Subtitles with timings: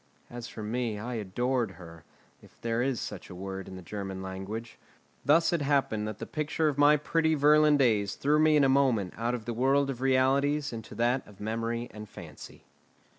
[0.31, 2.03] As for me, I adored her,
[2.41, 4.79] if there is such a word in the German language.
[5.23, 9.13] Thus it happened that the picture of my pretty Virlandaise threw me in a moment
[9.15, 12.63] out of the world of realities into that of memory and fancy.